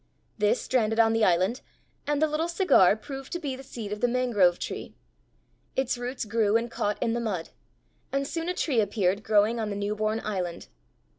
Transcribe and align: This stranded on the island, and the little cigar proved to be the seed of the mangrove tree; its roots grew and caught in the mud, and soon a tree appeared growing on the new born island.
This 0.39 0.59
stranded 0.59 0.99
on 0.99 1.13
the 1.13 1.23
island, 1.23 1.61
and 2.07 2.19
the 2.19 2.25
little 2.27 2.47
cigar 2.47 2.95
proved 2.95 3.31
to 3.33 3.39
be 3.39 3.55
the 3.55 3.61
seed 3.61 3.91
of 3.91 4.01
the 4.01 4.07
mangrove 4.07 4.57
tree; 4.57 4.95
its 5.75 5.95
roots 5.95 6.25
grew 6.25 6.57
and 6.57 6.71
caught 6.71 6.97
in 7.03 7.13
the 7.13 7.19
mud, 7.19 7.49
and 8.11 8.27
soon 8.27 8.49
a 8.49 8.55
tree 8.55 8.79
appeared 8.81 9.21
growing 9.21 9.59
on 9.59 9.69
the 9.69 9.75
new 9.75 9.95
born 9.95 10.19
island. 10.23 10.69